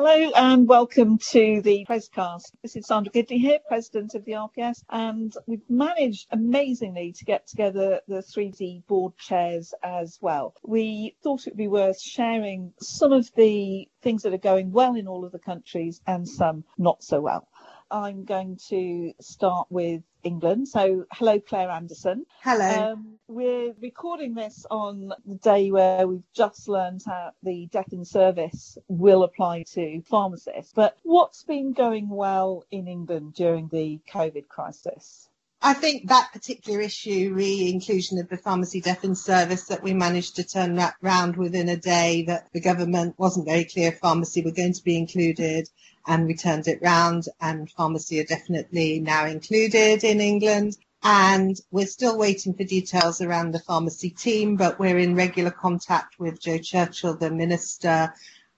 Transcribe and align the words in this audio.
Hello 0.00 0.30
and 0.36 0.68
welcome 0.68 1.18
to 1.18 1.60
the 1.60 1.84
PrezCast. 1.84 2.52
This 2.62 2.76
is 2.76 2.86
Sandra 2.86 3.10
Gidley 3.12 3.40
here, 3.40 3.58
President 3.66 4.14
of 4.14 4.24
the 4.24 4.30
RPS, 4.30 4.84
and 4.90 5.32
we've 5.48 5.68
managed 5.68 6.28
amazingly 6.30 7.12
to 7.14 7.24
get 7.24 7.48
together 7.48 8.00
the 8.06 8.22
3D 8.22 8.86
board 8.86 9.16
chairs 9.18 9.74
as 9.82 10.16
well. 10.20 10.54
We 10.62 11.16
thought 11.24 11.48
it 11.48 11.54
would 11.54 11.56
be 11.56 11.66
worth 11.66 12.00
sharing 12.00 12.72
some 12.80 13.10
of 13.10 13.28
the 13.34 13.88
things 14.00 14.22
that 14.22 14.32
are 14.32 14.38
going 14.38 14.70
well 14.70 14.94
in 14.94 15.08
all 15.08 15.24
of 15.24 15.32
the 15.32 15.40
countries 15.40 16.00
and 16.06 16.28
some 16.28 16.62
not 16.78 17.02
so 17.02 17.20
well. 17.20 17.48
I'm 17.90 18.24
going 18.24 18.56
to 18.68 19.12
start 19.20 19.66
with 19.68 20.04
England. 20.22 20.68
So, 20.68 21.06
hello, 21.12 21.40
Claire 21.40 21.70
Anderson. 21.70 22.26
Hello. 22.42 22.92
Um, 22.92 23.18
we're 23.28 23.74
recording 23.80 24.34
this 24.34 24.66
on 24.70 25.12
the 25.26 25.36
day 25.36 25.70
where 25.70 26.06
we've 26.06 26.32
just 26.34 26.68
learned 26.68 27.02
how 27.06 27.32
the 27.42 27.66
death 27.66 27.92
in 27.92 28.04
service 28.04 28.78
will 28.88 29.22
apply 29.22 29.64
to 29.74 30.02
pharmacists. 30.02 30.72
But 30.74 30.96
what's 31.02 31.42
been 31.44 31.72
going 31.72 32.08
well 32.08 32.64
in 32.70 32.88
England 32.88 33.34
during 33.34 33.68
the 33.68 34.00
COVID 34.12 34.48
crisis? 34.48 35.28
I 35.60 35.74
think 35.74 36.08
that 36.08 36.32
particular 36.32 36.80
issue, 36.80 37.32
re 37.34 37.68
inclusion 37.68 38.18
of 38.18 38.28
the 38.28 38.36
pharmacy 38.36 38.80
death 38.80 39.02
in 39.02 39.16
service, 39.16 39.64
that 39.64 39.82
we 39.82 39.92
managed 39.92 40.36
to 40.36 40.44
turn 40.44 40.76
that 40.76 40.94
round 41.02 41.36
within 41.36 41.68
a 41.68 41.76
day, 41.76 42.22
that 42.28 42.48
the 42.52 42.60
government 42.60 43.18
wasn't 43.18 43.46
very 43.46 43.64
clear 43.64 43.88
if 43.88 43.98
pharmacy 43.98 44.40
were 44.42 44.52
going 44.52 44.74
to 44.74 44.84
be 44.84 44.96
included, 44.96 45.68
and 46.08 46.26
we 46.26 46.34
turned 46.34 46.66
it 46.66 46.82
round, 46.82 47.28
and 47.40 47.70
pharmacy 47.70 48.18
are 48.18 48.24
definitely 48.24 48.98
now 48.98 49.26
included 49.26 50.02
in 50.02 50.20
England. 50.20 50.76
And 51.04 51.60
we're 51.70 51.86
still 51.86 52.18
waiting 52.18 52.54
for 52.54 52.64
details 52.64 53.20
around 53.20 53.52
the 53.52 53.60
pharmacy 53.60 54.10
team, 54.10 54.56
but 54.56 54.80
we're 54.80 54.98
in 54.98 55.14
regular 55.14 55.52
contact 55.52 56.18
with 56.18 56.40
Jo 56.40 56.58
Churchill, 56.58 57.14
the 57.14 57.30
minister, 57.30 58.12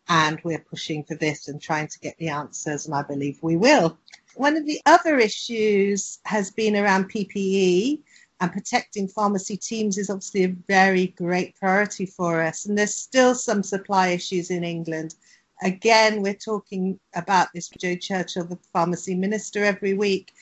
and 0.09 0.41
we're 0.43 0.65
pushing 0.71 1.05
for 1.05 1.17
this 1.17 1.49
and 1.49 1.61
trying 1.61 1.89
to 1.89 2.01
get 2.01 2.17
the 2.19 2.29
answers, 2.29 2.87
and 2.87 2.95
I 2.95 3.03
believe 3.03 3.39
we 3.43 3.57
will. 3.57 3.99
One 4.37 4.57
of 4.57 4.65
the 4.65 4.81
other 4.87 5.19
issues 5.19 6.19
has 6.25 6.51
been 6.51 6.77
around 6.77 7.11
PPE 7.11 8.01
and 8.41 8.53
protecting 8.53 9.07
pharmacy 9.07 9.57
teams 9.57 9.99
is 9.99 10.09
obviously 10.09 10.45
a 10.45 10.57
very 10.67 11.09
great 11.09 11.57
priority 11.57 12.07
for 12.07 12.41
us. 12.41 12.65
And 12.65 12.79
there's 12.79 12.95
still 12.95 13.35
some 13.35 13.63
supply 13.63 14.09
issues 14.09 14.51
in 14.51 14.65
England. 14.65 15.15
Again, 15.63 16.23
we're 16.23 16.35
talking 16.35 16.99
about 17.15 17.49
this 17.55 17.71
with 17.71 17.81
Jo 17.81 17.95
Churchill, 17.97 18.45
the 18.45 18.59
pharmacy 18.73 19.15
minister, 19.15 19.65
every 19.65 19.95
week, 19.95 20.33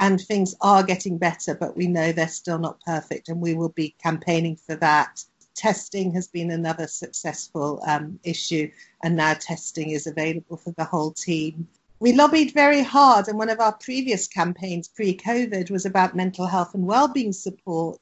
and 0.00 0.20
things 0.20 0.54
are 0.60 0.82
getting 0.82 1.18
better, 1.18 1.54
but 1.54 1.76
we 1.76 1.86
know 1.86 2.12
they're 2.12 2.28
still 2.28 2.58
not 2.58 2.80
perfect, 2.82 3.28
and 3.28 3.40
we 3.40 3.54
will 3.54 3.70
be 3.70 3.94
campaigning 4.02 4.56
for 4.56 4.76
that. 4.76 5.24
Testing 5.54 6.12
has 6.12 6.28
been 6.28 6.50
another 6.50 6.86
successful 6.86 7.82
um, 7.86 8.18
issue, 8.24 8.70
and 9.02 9.16
now 9.16 9.34
testing 9.34 9.90
is 9.90 10.06
available 10.06 10.58
for 10.58 10.72
the 10.72 10.84
whole 10.84 11.12
team 11.12 11.66
we 11.98 12.12
lobbied 12.12 12.52
very 12.52 12.82
hard, 12.82 13.28
and 13.28 13.38
one 13.38 13.48
of 13.48 13.60
our 13.60 13.72
previous 13.72 14.28
campaigns 14.28 14.88
pre 14.88 15.16
COVID 15.16 15.70
was 15.70 15.86
about 15.86 16.14
mental 16.14 16.46
health 16.46 16.74
and 16.74 16.86
well-being 16.86 17.32
support. 17.32 17.98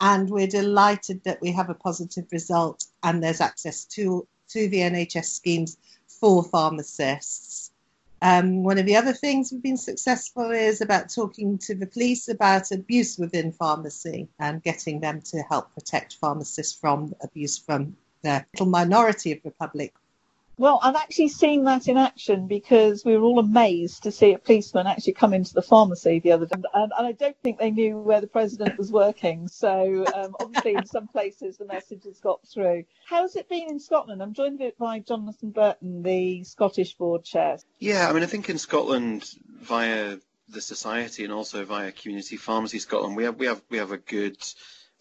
And 0.00 0.28
we're 0.28 0.48
delighted 0.48 1.22
that 1.24 1.40
we 1.40 1.52
have 1.52 1.70
a 1.70 1.74
positive 1.74 2.26
result 2.30 2.84
and 3.02 3.22
there's 3.22 3.40
access 3.40 3.84
to, 3.86 4.26
to 4.48 4.68
the 4.68 4.78
NHS 4.78 5.24
schemes 5.26 5.76
for 6.20 6.44
pharmacists. 6.44 7.70
Um, 8.20 8.64
one 8.64 8.78
of 8.78 8.86
the 8.86 8.96
other 8.96 9.12
things 9.12 9.52
we've 9.52 9.62
been 9.62 9.76
successful 9.76 10.50
is 10.50 10.80
about 10.80 11.08
talking 11.08 11.56
to 11.58 11.74
the 11.74 11.86
police 11.86 12.28
about 12.28 12.72
abuse 12.72 13.16
within 13.16 13.52
pharmacy 13.52 14.28
and 14.40 14.62
getting 14.62 15.00
them 15.00 15.20
to 15.22 15.40
help 15.42 15.72
protect 15.74 16.14
pharmacists 16.14 16.76
from 16.78 17.14
abuse 17.22 17.56
from 17.56 17.96
the 18.22 18.44
little 18.54 18.66
minority 18.66 19.30
of 19.30 19.42
the 19.44 19.52
public 19.52 19.94
well, 20.58 20.80
I've 20.82 20.96
actually 20.96 21.28
seen 21.28 21.64
that 21.64 21.88
in 21.88 21.96
action 21.96 22.48
because 22.48 23.04
we 23.04 23.16
were 23.16 23.22
all 23.22 23.38
amazed 23.38 24.02
to 24.02 24.12
see 24.12 24.32
a 24.32 24.38
policeman 24.38 24.86
actually 24.86 25.12
come 25.14 25.32
into 25.32 25.54
the 25.54 25.62
pharmacy 25.62 26.18
the 26.18 26.32
other 26.32 26.46
day. 26.46 26.60
And, 26.74 26.92
and 26.96 27.06
I 27.06 27.12
don't 27.12 27.36
think 27.42 27.58
they 27.58 27.70
knew 27.70 27.98
where 27.98 28.20
the 28.20 28.26
president 28.26 28.76
was 28.76 28.90
working. 28.90 29.48
So 29.48 30.04
um, 30.14 30.34
obviously, 30.40 30.74
in 30.74 30.86
some 30.86 31.06
places, 31.06 31.56
the 31.56 31.64
message 31.64 32.04
has 32.04 32.18
got 32.18 32.40
through. 32.52 32.84
How's 33.08 33.36
it 33.36 33.48
been 33.48 33.68
in 33.68 33.78
Scotland? 33.78 34.22
I'm 34.22 34.34
joined 34.34 34.60
by 34.78 34.98
Jonathan 34.98 35.50
Burton, 35.50 36.02
the 36.02 36.42
Scottish 36.44 36.94
board 36.94 37.24
chair. 37.24 37.58
Yeah, 37.78 38.08
I 38.08 38.12
mean, 38.12 38.24
I 38.24 38.26
think 38.26 38.50
in 38.50 38.58
Scotland, 38.58 39.24
via 39.60 40.18
the 40.48 40.60
society 40.60 41.24
and 41.24 41.32
also 41.32 41.64
via 41.64 41.92
Community 41.92 42.36
Pharmacy 42.36 42.78
Scotland, 42.78 43.16
we 43.16 43.24
have 43.24 43.36
we 43.36 43.46
have 43.46 43.62
we 43.70 43.78
have 43.78 43.92
a 43.92 43.98
good 43.98 44.36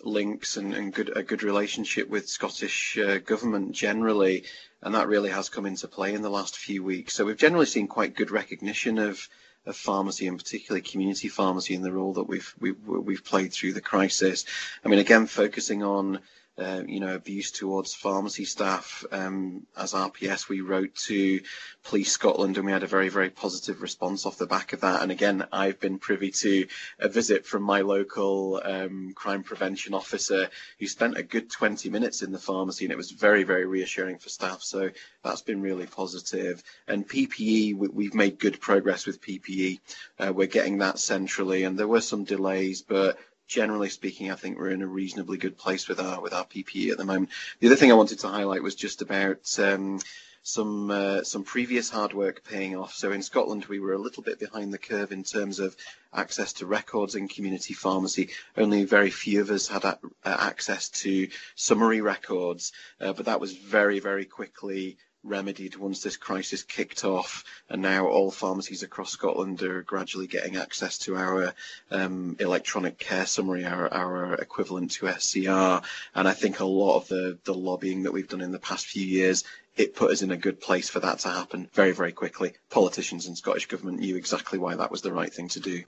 links 0.04 0.58
and, 0.58 0.74
and 0.74 0.94
good 0.94 1.12
a 1.16 1.24
good 1.24 1.44
relationship 1.44 2.10
with 2.10 2.30
Scottish 2.30 2.98
uh, 2.98 3.18
government 3.18 3.72
generally, 3.72 4.44
and 4.82 4.96
that 4.96 5.08
really 5.08 5.30
has 5.30 5.50
come 5.50 5.66
into 5.66 5.88
play 5.88 6.14
in 6.14 6.22
the 6.22 6.30
last 6.30 6.58
few 6.58 6.84
weeks. 6.84 7.14
So 7.14 7.26
we've 7.26 7.38
generally 7.38 7.66
seen 7.66 7.88
quite 7.88 8.16
good 8.16 8.32
recognition 8.32 8.98
of 8.98 9.28
of 9.66 9.76
pharmacy 9.76 10.28
and 10.28 10.38
particularly 10.38 10.82
community 10.82 11.28
pharmacy 11.28 11.76
and 11.76 11.84
the 11.84 11.92
role 11.92 12.14
that 12.14 12.24
we've 12.24 12.54
we've, 12.60 12.78
we've 12.88 13.26
played 13.26 13.52
through 13.52 13.74
the 13.74 13.82
crisis. 13.82 14.46
I 14.84 14.88
mean, 14.88 15.00
again, 15.00 15.28
focusing 15.28 15.84
on 15.84 16.20
uh, 16.58 16.82
you 16.88 17.00
know, 17.00 17.14
abuse 17.14 17.52
towards 17.52 17.94
pharmacy 17.94 18.46
staff. 18.46 19.06
Um, 19.12 19.68
as 19.78 19.94
RPS, 19.94 20.50
we 20.50 20.62
wrote 20.62 20.96
to 21.06 21.42
Police 21.84 22.12
Scotland 22.12 22.58
and 22.58 22.66
we 22.66 22.72
had 22.72 22.84
a 22.84 22.88
very, 22.88 23.10
very 23.10 23.30
positive 23.30 23.82
response 23.82 24.26
off 24.26 24.38
the 24.38 24.48
back 24.48 24.74
of 24.74 24.82
that. 24.82 25.04
And 25.04 25.12
again, 25.12 25.46
I've 25.52 25.80
been 25.80 26.00
privy 26.00 26.32
to 26.32 26.66
a 27.00 27.10
visit 27.10 27.46
from 27.46 27.64
my 27.64 27.82
local 27.82 28.60
um, 28.64 29.14
crime 29.16 29.44
prevention 29.44 29.94
officer 29.94 30.50
who 30.80 30.88
spent 30.88 31.18
a 31.18 31.24
good 31.24 31.52
20 31.52 31.90
minutes 31.90 32.24
in 32.24 32.32
the 32.32 32.40
pharmacy 32.40 32.86
and 32.86 32.92
it 32.92 32.98
was 32.98 33.12
very, 33.12 33.44
very 33.44 33.66
reassuring 33.66 34.18
for 34.18 34.30
staff. 34.30 34.64
So 34.64 34.90
that's 35.24 35.42
been 35.42 35.62
really 35.62 35.86
positive. 35.86 36.64
And 36.88 37.08
PPE, 37.08 37.76
we, 37.76 38.06
have 38.06 38.16
made 38.16 38.40
good 38.40 38.60
progress 38.60 39.06
with 39.06 39.22
PPE. 39.22 39.80
Uh, 40.20 40.34
we're 40.34 40.48
getting 40.48 40.80
that 40.80 40.98
centrally 40.98 41.64
and 41.64 41.78
there 41.78 41.88
were 41.88 42.02
some 42.02 42.24
delays, 42.24 42.82
but 42.82 43.20
generally 43.48 43.90
speaking, 43.90 44.32
I 44.32 44.36
think 44.36 44.58
we're 44.58 44.70
in 44.70 44.82
a 44.82 44.88
reasonably 44.88 45.38
good 45.38 45.58
place 45.58 45.88
with 45.88 46.00
our 46.00 46.22
with 46.22 46.34
our 46.34 46.46
PPE 46.46 46.92
at 46.92 46.98
the 46.98 47.06
moment. 47.06 47.30
The 47.60 47.68
other 47.68 47.76
thing 47.76 47.92
I 47.92 47.96
wanted 47.96 48.20
to 48.20 48.28
highlight 48.28 48.62
was 48.62 48.76
just 48.76 49.02
about 49.02 49.58
um, 49.60 50.00
some 50.44 50.92
uh, 50.92 51.24
some 51.24 51.44
previous 51.44 51.90
hard 51.90 52.14
work 52.14 52.44
paying 52.44 52.76
off. 52.76 52.94
So 52.94 53.12
in 53.12 53.22
Scotland, 53.22 53.66
we 53.66 53.80
were 53.80 53.94
a 53.94 53.98
little 53.98 54.24
bit 54.24 54.40
behind 54.40 54.74
the 54.74 54.78
curve 54.78 55.12
in 55.12 55.24
terms 55.24 55.60
of 55.60 55.76
access 56.14 56.54
to 56.54 56.66
records 56.66 57.16
in 57.16 57.28
community 57.28 57.74
pharmacy. 57.74 58.30
Only 58.56 58.84
very 58.84 59.10
few 59.10 59.42
of 59.42 59.50
us 59.50 59.68
had 59.68 59.84
a, 59.84 60.00
uh, 60.24 60.38
access 60.40 60.90
to 61.02 61.28
summary 61.56 62.02
records, 62.02 62.72
uh, 63.02 63.14
but 63.14 63.26
that 63.26 63.42
was 63.42 63.54
very 63.54 64.00
very 64.00 64.26
quickly 64.26 64.98
remedied 65.24 65.76
once 65.76 66.02
this 66.02 66.18
crisis 66.18 66.64
kicked 66.64 67.04
off, 67.04 67.44
and 67.70 67.82
now 67.82 68.08
all 68.08 68.32
pharmacies 68.32 68.84
across 68.84 69.12
Scotland 69.12 69.62
are 69.64 69.82
gradually 69.82 70.28
getting 70.28 70.56
access 70.56 70.98
to 71.00 71.18
our 71.18 71.54
um, 71.92 72.36
electronic 72.40 72.98
care 72.98 73.26
summary, 73.26 73.66
our, 73.66 73.94
our 73.94 74.36
equivalent 74.36 74.92
to 74.92 75.12
SCR. 75.12 75.82
And 76.16 76.28
I 76.28 76.34
think 76.34 76.60
a 76.60 76.66
lot 76.66 76.98
of 76.98 77.08
the, 77.08 77.38
the 77.44 77.54
lobbying 77.54 78.04
that 78.04 78.14
we've 78.14 78.28
done 78.28 78.42
in 78.42 78.52
the 78.52 78.60
past 78.60 78.86
few 78.86 79.06
years 79.06 79.44
it 79.76 79.96
put 79.96 80.12
us 80.12 80.24
in 80.24 80.32
a 80.32 80.38
good 80.38 80.60
place 80.60 80.90
for 80.90 81.00
that 81.00 81.20
to 81.20 81.30
happen 81.30 81.70
very, 81.74 81.92
very 81.92 82.12
quickly. 82.12 82.54
Politicians 82.70 83.28
and 83.28 83.38
Scottish 83.38 83.68
Government 83.68 84.00
knew 84.00 84.16
exactly 84.16 84.58
why 84.58 84.76
that 84.76 84.90
was 84.90 85.02
the 85.02 85.14
right 85.14 85.32
thing 85.32 85.50
to 85.50 85.60
do. 85.60 85.84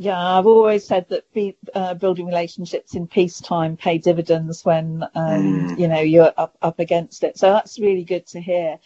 Yeah, 0.00 0.16
I've 0.18 0.46
always 0.46 0.86
said 0.86 1.10
that 1.10 1.30
be, 1.34 1.58
uh, 1.74 1.92
building 1.92 2.24
relationships 2.24 2.94
in 2.94 3.06
peacetime 3.06 3.76
pay 3.76 3.98
dividends 3.98 4.64
when 4.64 5.02
um, 5.14 5.68
mm. 5.68 5.78
you 5.78 5.88
know 5.88 6.00
you're 6.00 6.32
up 6.38 6.56
up 6.62 6.78
against 6.78 7.22
it. 7.22 7.36
So 7.36 7.52
that's 7.52 7.78
really 7.78 8.04
good 8.04 8.26
to 8.28 8.40
hear. 8.40 8.78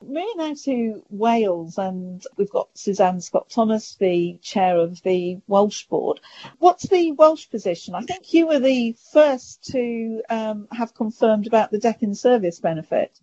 Moving 0.00 0.32
now 0.38 0.54
to 0.64 1.02
Wales, 1.10 1.76
and 1.76 2.24
we've 2.38 2.48
got 2.48 2.70
Suzanne 2.72 3.20
Scott 3.20 3.50
Thomas, 3.50 3.96
the 3.96 4.38
chair 4.40 4.78
of 4.78 5.02
the 5.02 5.42
Welsh 5.46 5.84
board. 5.88 6.20
What's 6.58 6.88
the 6.88 7.12
Welsh 7.12 7.50
position? 7.50 7.94
I 7.94 8.00
think 8.00 8.32
you 8.32 8.46
were 8.46 8.58
the 8.58 8.96
first 9.12 9.62
to 9.72 10.22
um, 10.30 10.68
have 10.72 10.94
confirmed 10.94 11.46
about 11.46 11.70
the 11.70 11.80
death 11.80 12.02
in 12.02 12.14
service 12.14 12.60
benefit. 12.60 13.20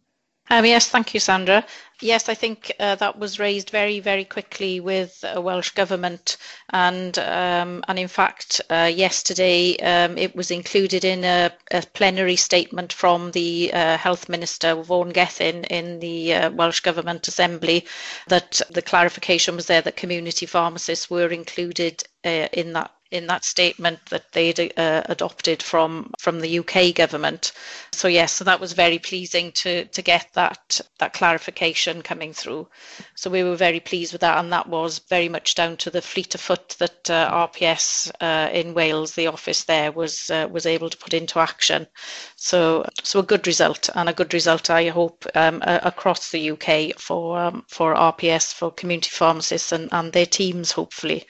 Um, 0.51 0.65
yes, 0.65 0.87
thank 0.89 1.13
you, 1.13 1.19
Sandra. 1.19 1.63
Yes, 2.01 2.27
I 2.27 2.33
think 2.33 2.71
uh, 2.79 2.95
that 2.95 3.19
was 3.19 3.37
raised 3.39 3.69
very, 3.69 3.99
very 3.99 4.25
quickly 4.25 4.79
with 4.79 5.21
the 5.21 5.41
Welsh 5.41 5.71
government, 5.71 6.37
and 6.69 7.19
um, 7.19 7.83
and 7.87 7.99
in 7.99 8.07
fact, 8.07 8.59
uh, 8.69 8.89
yesterday 8.91 9.75
um, 9.77 10.17
it 10.17 10.35
was 10.35 10.49
included 10.49 11.03
in 11.05 11.23
a, 11.23 11.51
a, 11.71 11.83
plenary 11.93 12.37
statement 12.37 12.93
from 12.93 13.31
the 13.31 13.71
uh, 13.73 13.97
health 13.97 14.27
minister 14.27 14.73
Vaughan 14.75 15.09
Gething 15.09 15.65
in 15.65 15.99
the 15.99 16.33
uh, 16.33 16.49
Welsh 16.51 16.79
government 16.79 17.27
assembly 17.27 17.85
that 18.27 18.61
the 18.71 18.81
clarification 18.81 19.55
was 19.55 19.67
there 19.67 19.81
that 19.81 19.97
community 19.97 20.45
pharmacists 20.47 21.09
were 21.11 21.27
included 21.27 22.01
uh, 22.25 22.47
in 22.53 22.73
that 22.73 22.91
in 23.11 23.25
that 23.27 23.43
statement 23.43 23.99
that 24.09 24.31
they'd 24.33 24.71
uh, 24.77 25.01
adopted 25.05 25.63
from 25.63 26.11
from 26.19 26.39
the 26.39 26.59
UK 26.59 26.93
government. 26.93 27.51
So 27.91 28.07
yes, 28.07 28.33
so 28.33 28.43
that 28.43 28.59
was 28.59 28.73
very 28.73 28.99
pleasing 28.99 29.51
to 29.53 29.85
to 29.85 30.01
get 30.01 30.27
that 30.33 30.79
that 30.99 31.13
clarification 31.13 32.01
coming 32.03 32.33
through. 32.33 32.67
So 33.15 33.29
we 33.29 33.43
were 33.43 33.55
very 33.55 33.79
pleased 33.79 34.11
with 34.11 34.21
that, 34.21 34.37
and 34.37 34.53
that 34.53 34.67
was 34.67 34.99
very 35.09 35.27
much 35.27 35.55
down 35.55 35.77
to 35.77 35.89
the 35.89 36.01
fleet 36.01 36.35
of 36.35 36.41
foot 36.41 36.75
that 36.79 37.09
uh, 37.09 37.47
RPS 37.47 38.11
uh, 38.21 38.49
in 38.51 38.73
Wales, 38.73 39.13
the 39.13 39.27
office 39.27 39.63
there, 39.63 39.91
was 39.91 40.29
uh, 40.29 40.47
was 40.51 40.65
able 40.65 40.89
to 40.89 40.97
put 40.97 41.13
into 41.13 41.39
action. 41.39 41.87
So 42.35 42.85
so 43.03 43.19
a 43.19 43.23
good 43.23 43.47
result, 43.47 43.89
and 43.95 44.07
a 44.07 44.13
good 44.13 44.33
result 44.33 44.69
I 44.69 44.89
hope 44.89 45.25
um, 45.33 45.61
across 45.65 46.29
the 46.29 46.51
UK 46.51 46.99
for 46.99 47.39
um, 47.39 47.65
for 47.67 47.95
RPS 47.95 48.53
for 48.53 48.71
community 48.71 49.09
pharmacists 49.09 49.71
and, 49.71 49.89
and 49.91 50.13
their 50.13 50.27
teams 50.27 50.71
hopefully. 50.71 51.25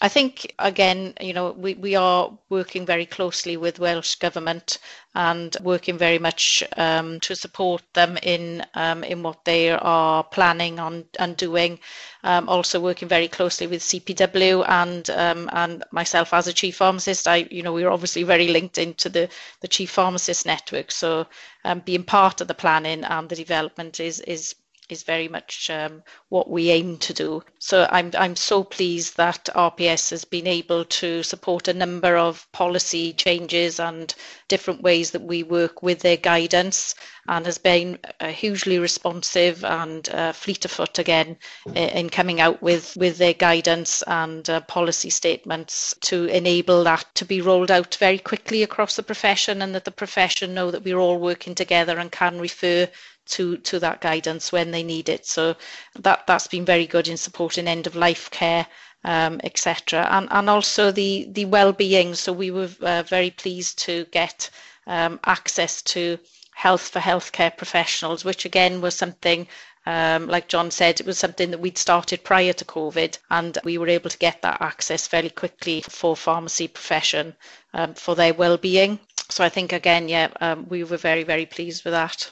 I 0.00 0.08
think 0.08 0.54
again, 0.58 1.14
you 1.20 1.32
know, 1.32 1.52
we, 1.52 1.74
we 1.74 1.94
are 1.96 2.30
working 2.48 2.86
very 2.86 3.06
closely 3.06 3.56
with 3.56 3.78
Welsh 3.78 4.14
Government 4.16 4.78
and 5.14 5.54
working 5.62 5.98
very 5.98 6.18
much 6.18 6.64
um, 6.76 7.20
to 7.20 7.36
support 7.36 7.82
them 7.92 8.16
in 8.22 8.64
um, 8.74 9.04
in 9.04 9.22
what 9.22 9.44
they 9.44 9.70
are 9.70 10.24
planning 10.24 10.78
on 10.80 11.04
and 11.18 11.36
doing. 11.36 11.78
Um, 12.24 12.48
also 12.48 12.80
working 12.80 13.08
very 13.08 13.28
closely 13.28 13.66
with 13.66 13.82
CPW 13.82 14.64
and 14.68 15.10
um, 15.10 15.50
and 15.52 15.84
myself 15.90 16.32
as 16.32 16.46
a 16.46 16.52
chief 16.52 16.76
pharmacist. 16.76 17.28
I 17.28 17.46
you 17.50 17.62
know 17.62 17.72
we're 17.72 17.90
obviously 17.90 18.22
very 18.22 18.48
linked 18.48 18.78
into 18.78 19.08
the 19.08 19.28
the 19.60 19.68
chief 19.68 19.90
pharmacist 19.90 20.46
network. 20.46 20.90
So 20.92 21.26
um, 21.64 21.80
being 21.80 22.04
part 22.04 22.40
of 22.40 22.48
the 22.48 22.54
planning 22.54 23.04
and 23.04 23.28
the 23.28 23.36
development 23.36 24.00
is 24.00 24.20
is 24.20 24.54
is 24.88 25.02
very 25.02 25.28
much 25.28 25.70
um, 25.70 26.02
what 26.28 26.50
we 26.50 26.70
aim 26.70 26.98
to 26.98 27.14
do. 27.14 27.42
So 27.58 27.86
I'm 27.90 28.10
I'm 28.18 28.36
so 28.36 28.64
pleased 28.64 29.16
that 29.16 29.48
RPS 29.54 30.10
has 30.10 30.24
been 30.24 30.46
able 30.46 30.84
to 30.84 31.22
support 31.22 31.68
a 31.68 31.74
number 31.74 32.16
of 32.16 32.46
policy 32.52 33.12
changes 33.12 33.80
and 33.80 34.14
different 34.48 34.82
ways 34.82 35.12
that 35.12 35.22
we 35.22 35.42
work 35.42 35.82
with 35.82 36.00
their 36.00 36.16
guidance, 36.16 36.94
and 37.28 37.46
has 37.46 37.58
been 37.58 37.98
uh, 38.20 38.28
hugely 38.28 38.78
responsive 38.78 39.64
and 39.64 40.08
uh, 40.10 40.32
fleet 40.32 40.64
of 40.64 40.70
foot 40.70 40.98
again 40.98 41.36
in 41.74 42.10
coming 42.10 42.40
out 42.40 42.60
with 42.62 42.96
with 42.96 43.18
their 43.18 43.34
guidance 43.34 44.02
and 44.06 44.50
uh, 44.50 44.60
policy 44.62 45.10
statements 45.10 45.94
to 46.00 46.26
enable 46.26 46.84
that 46.84 47.06
to 47.14 47.24
be 47.24 47.40
rolled 47.40 47.70
out 47.70 47.94
very 47.96 48.18
quickly 48.18 48.62
across 48.62 48.96
the 48.96 49.02
profession, 49.02 49.62
and 49.62 49.74
that 49.74 49.84
the 49.84 49.90
profession 49.90 50.54
know 50.54 50.70
that 50.70 50.84
we're 50.84 50.98
all 50.98 51.18
working 51.18 51.54
together 51.54 51.98
and 51.98 52.10
can 52.12 52.40
refer 52.40 52.88
to 53.26 53.56
to 53.58 53.78
that 53.80 54.00
guidance 54.00 54.52
when 54.52 54.70
they 54.70 54.82
need 54.82 55.08
it. 55.08 55.26
So 55.26 55.56
that 56.00 56.26
that's 56.26 56.46
been 56.46 56.64
very 56.64 56.86
good 56.86 57.08
in 57.08 57.16
supporting 57.16 57.68
end 57.68 57.86
of 57.86 57.96
life 57.96 58.30
care. 58.30 58.66
Um, 59.04 59.40
etc. 59.42 60.06
And 60.12 60.28
and 60.30 60.48
also 60.48 60.92
the 60.92 61.26
the 61.32 61.44
well-being. 61.46 62.14
So 62.14 62.32
we 62.32 62.52
were 62.52 62.70
uh, 62.82 63.02
very 63.02 63.30
pleased 63.30 63.80
to 63.80 64.04
get 64.12 64.48
um, 64.86 65.18
access 65.24 65.82
to 65.82 66.20
health 66.54 66.88
for 66.90 67.00
healthcare 67.00 67.56
professionals, 67.56 68.24
which 68.24 68.44
again 68.44 68.80
was 68.80 68.94
something 68.94 69.48
um, 69.84 70.28
like 70.28 70.46
John 70.46 70.70
said, 70.70 71.00
it 71.00 71.06
was 71.06 71.18
something 71.18 71.50
that 71.50 71.58
we'd 71.58 71.76
started 71.76 72.22
prior 72.22 72.52
to 72.52 72.64
COVID, 72.64 73.18
and 73.30 73.58
we 73.64 73.78
were 73.78 73.88
able 73.88 74.10
to 74.10 74.18
get 74.18 74.40
that 74.42 74.62
access 74.62 75.08
fairly 75.08 75.30
quickly 75.30 75.82
for 75.82 76.14
pharmacy 76.14 76.68
profession 76.68 77.34
um, 77.74 77.94
for 77.94 78.14
their 78.14 78.32
well-being. 78.32 79.00
So 79.28 79.42
I 79.42 79.48
think 79.48 79.72
again, 79.72 80.08
yeah, 80.08 80.28
um, 80.40 80.68
we 80.68 80.84
were 80.84 80.96
very 80.96 81.24
very 81.24 81.46
pleased 81.46 81.84
with 81.84 81.94
that. 81.94 82.30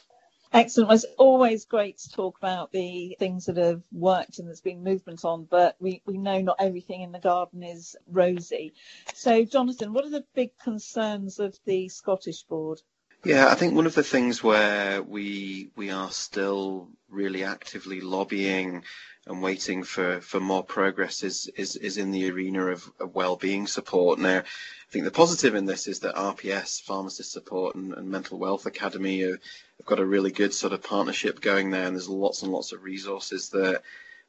Excellent. 0.52 0.92
It's 0.92 1.06
always 1.16 1.64
great 1.64 1.98
to 1.98 2.10
talk 2.10 2.36
about 2.38 2.72
the 2.72 3.16
things 3.20 3.46
that 3.46 3.56
have 3.56 3.82
worked 3.92 4.38
and 4.38 4.48
there's 4.48 4.60
been 4.60 4.82
movement 4.82 5.24
on, 5.24 5.44
but 5.44 5.76
we, 5.78 6.02
we 6.06 6.18
know 6.18 6.40
not 6.40 6.56
everything 6.58 7.02
in 7.02 7.12
the 7.12 7.20
garden 7.20 7.62
is 7.62 7.96
rosy. 8.08 8.74
So, 9.14 9.44
Jonathan, 9.44 9.92
what 9.92 10.04
are 10.04 10.10
the 10.10 10.24
big 10.34 10.50
concerns 10.58 11.38
of 11.38 11.56
the 11.66 11.88
Scottish 11.88 12.42
Board? 12.42 12.80
Yeah, 13.24 13.48
I 13.48 13.54
think 13.54 13.74
one 13.74 13.86
of 13.86 13.94
the 13.94 14.02
things 14.02 14.42
where 14.42 15.02
we 15.02 15.70
we 15.76 15.90
are 15.90 16.10
still 16.10 16.88
really 17.10 17.44
actively 17.44 18.00
lobbying 18.00 18.84
and 19.30 19.40
waiting 19.40 19.82
for, 19.84 20.20
for 20.20 20.40
more 20.40 20.62
progress 20.62 21.22
is, 21.22 21.48
is, 21.56 21.76
is 21.76 21.96
in 21.96 22.10
the 22.10 22.30
arena 22.30 22.66
of, 22.66 22.90
of 22.98 23.14
well-being 23.14 23.66
support. 23.66 24.18
Now, 24.18 24.38
I 24.38 24.90
think 24.90 25.04
the 25.04 25.10
positive 25.10 25.54
in 25.54 25.66
this 25.66 25.86
is 25.86 26.00
that 26.00 26.16
RPS, 26.16 26.82
Pharmacist 26.82 27.32
Support 27.32 27.76
and, 27.76 27.94
and 27.94 28.10
Mental 28.10 28.38
Wealth 28.38 28.66
Academy 28.66 29.22
are, 29.22 29.38
have 29.78 29.86
got 29.86 30.00
a 30.00 30.04
really 30.04 30.32
good 30.32 30.52
sort 30.52 30.72
of 30.72 30.82
partnership 30.82 31.40
going 31.40 31.70
there 31.70 31.86
and 31.86 31.94
there's 31.94 32.08
lots 32.08 32.42
and 32.42 32.52
lots 32.52 32.72
of 32.72 32.82
resources 32.82 33.48
that 33.50 33.82